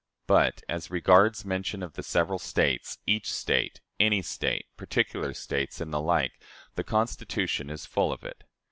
[0.25, 5.93] But, as regards mention of "the several States," "each State," "any State," "particular States," and
[5.93, 6.41] the like,
[6.73, 8.43] the Constitution is full of it.